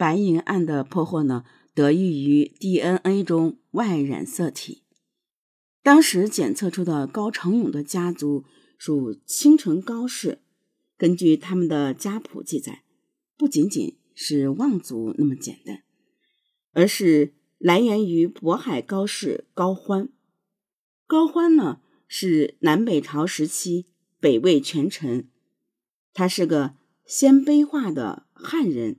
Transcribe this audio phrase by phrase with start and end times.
[0.00, 4.82] 白银案的破获呢，得益于 DNA 中 Y 染色体。
[5.82, 8.46] 当时检测出的高成勇的家族
[8.78, 10.38] 属青城高氏，
[10.96, 12.82] 根据他们的家谱记载，
[13.36, 15.82] 不仅仅是望族那么简单，
[16.72, 20.08] 而是来源于渤海高氏高欢。
[21.06, 23.84] 高欢呢，是南北朝时期
[24.18, 25.28] 北魏权臣，
[26.14, 28.96] 他是个鲜卑化的汉人。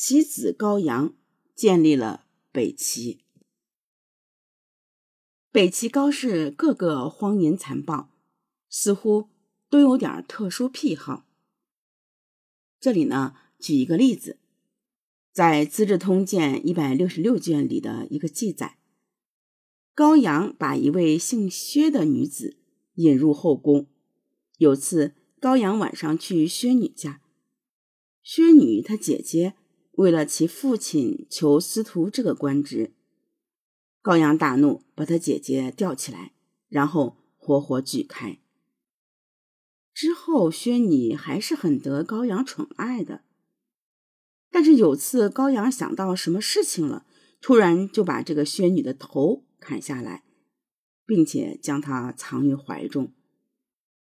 [0.00, 1.16] 其子高阳
[1.56, 3.18] 建立了北齐。
[5.50, 8.08] 北齐高氏个个荒淫残暴，
[8.68, 9.28] 似乎
[9.68, 11.26] 都有点特殊癖好。
[12.78, 14.38] 这里呢，举一个例子，
[15.32, 18.78] 在《资治通鉴》一百六十六卷里的一个记载，
[19.96, 22.56] 高阳把一位姓薛的女子
[22.94, 23.88] 引入后宫。
[24.58, 27.20] 有次，高阳晚上去薛女家，
[28.22, 29.56] 薛女她姐姐。
[29.98, 32.92] 为了其父亲求司徒这个官职，
[34.00, 36.34] 高阳大怒，把他姐姐吊起来，
[36.68, 38.38] 然后活活锯开。
[39.92, 43.24] 之后，薛女还是很得高阳宠爱的。
[44.52, 47.04] 但是有次高阳想到什么事情了，
[47.40, 50.22] 突然就把这个薛女的头砍下来，
[51.04, 53.12] 并且将她藏于怀中，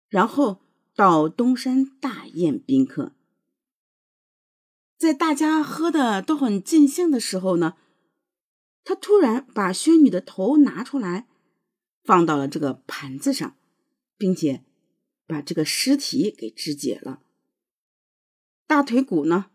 [0.07, 0.61] 然后
[0.95, 3.15] 到东山大宴宾客。
[4.99, 7.77] 在大家喝的都很尽兴的时候呢，
[8.83, 11.29] 他突然把薛女的头拿出来，
[12.03, 13.55] 放到了这个盘子上，
[14.17, 14.65] 并且
[15.25, 17.21] 把这个尸体给肢解了。
[18.67, 19.45] 大腿骨呢，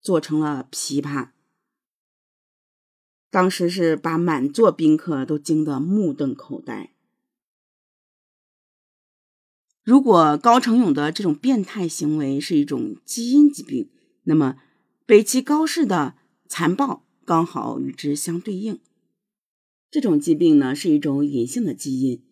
[0.00, 1.30] 做成了琵琶。
[3.30, 6.92] 当时是把满座宾客都惊得目瞪口呆。
[9.84, 13.92] 如果高成勇的这种变态行为是一种基因疾病，
[14.28, 14.56] 那么，
[15.06, 16.16] 北齐高氏的
[16.48, 18.80] 残暴刚好与之相对应。
[19.88, 22.24] 这种疾病呢，是一种隐性的基因，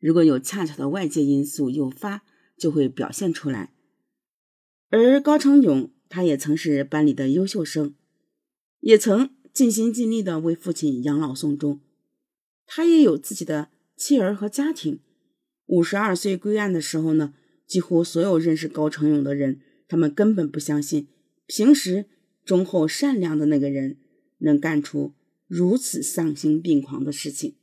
[0.00, 2.22] 如果有恰巧的外界因素诱发，
[2.56, 3.74] 就会表现出来。
[4.88, 7.94] 而高成勇，他也曾是班里的优秀生，
[8.80, 11.80] 也曾尽心尽力的为父亲养老送终。
[12.64, 15.00] 他也有自己的妻儿和家庭。
[15.66, 17.34] 五十二岁归案的时候呢，
[17.66, 21.08] 几乎所有认识高成勇的人，他们根本不相信。
[21.54, 22.06] 平时
[22.46, 23.98] 忠厚善良的那个人，
[24.38, 25.12] 能干出
[25.46, 27.56] 如此丧心病狂的事情。